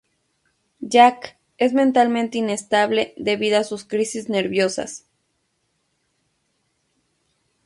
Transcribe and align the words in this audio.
Jake 0.81 1.37
es 1.59 1.73
mentalmente 1.73 2.39
inestable 2.39 3.13
debido 3.17 3.59
a 3.59 3.63
sus 3.63 3.85
crisis 3.85 4.29
nerviosas. 4.29 5.05